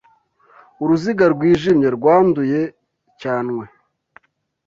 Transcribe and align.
Uruziga 0.83 1.25
rwijimye, 1.33 1.87
rwanduye 1.97 2.59
cyanw 3.19 3.57